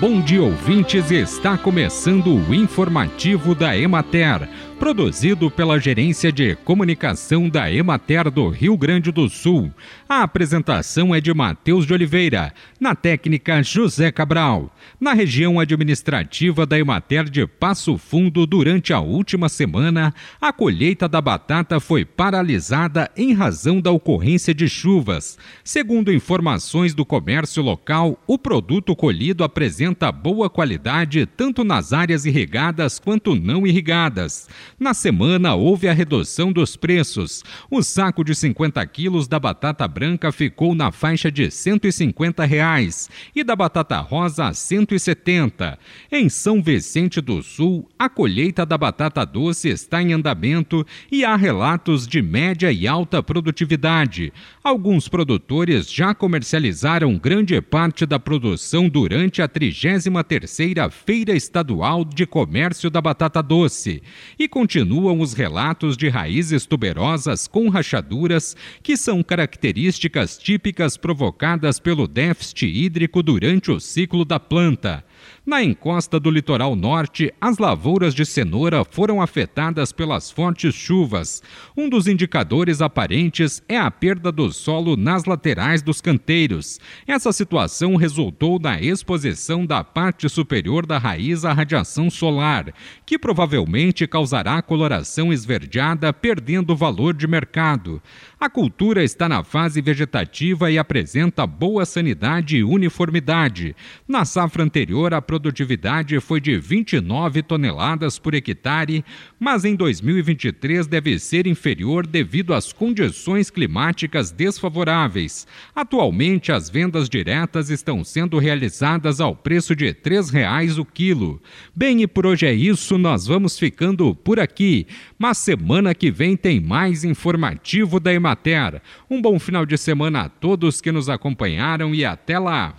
[0.00, 1.10] Bom dia, ouvintes!
[1.10, 8.78] Está começando o informativo da Emater, produzido pela Gerência de Comunicação da Emater do Rio
[8.78, 9.70] Grande do Sul.
[10.08, 14.74] A apresentação é de Matheus de Oliveira, na técnica José Cabral.
[14.98, 21.20] Na região administrativa da Emater de Passo Fundo, durante a última semana, a colheita da
[21.20, 25.36] batata foi paralisada em razão da ocorrência de chuvas.
[25.62, 32.24] Segundo informações do comércio local, o produto colhido apresenta apresenta boa qualidade tanto nas áreas
[32.24, 34.48] irrigadas quanto não irrigadas.
[34.78, 37.42] Na semana, houve a redução dos preços.
[37.70, 43.42] O saco de 50 quilos da batata branca ficou na faixa de 150 reais, e
[43.42, 45.78] da batata rosa a 170.
[46.10, 51.34] Em São Vicente do Sul, a colheita da batata doce está em andamento e há
[51.36, 54.32] relatos de média e alta produtividade.
[54.62, 62.26] Alguns produtores já comercializaram grande parte da produção durante a 30 33ª Feira Estadual de
[62.26, 64.02] Comércio da Batata Doce
[64.38, 72.06] e continuam os relatos de raízes tuberosas com rachaduras que são características típicas provocadas pelo
[72.06, 75.02] déficit hídrico durante o ciclo da planta.
[75.44, 81.42] Na encosta do litoral norte, as lavouras de cenoura foram afetadas pelas fortes chuvas.
[81.76, 86.78] Um dos indicadores aparentes é a perda do solo nas laterais dos canteiros.
[87.06, 92.72] Essa situação resultou na exposição da parte superior da raiz à radiação solar,
[93.04, 98.02] que provavelmente causará coloração esverdeada, perdendo valor de mercado.
[98.38, 103.74] A cultura está na fase vegetativa e apresenta boa sanidade e uniformidade.
[104.06, 104.62] Na safra
[105.10, 109.04] anterior, a produtividade foi de 29 toneladas por hectare,
[109.38, 115.46] mas em 2023 deve ser inferior devido às condições climáticas desfavoráveis.
[115.74, 121.40] Atualmente, as vendas diretas estão sendo realizadas ao preço de R$ 3,00 o quilo.
[121.74, 124.86] Bem, e por hoje é isso, nós vamos ficando por aqui.
[125.18, 128.80] Mas semana que vem tem mais informativo da Emater.
[129.08, 132.74] Um bom final de semana a todos que nos acompanharam e até lá!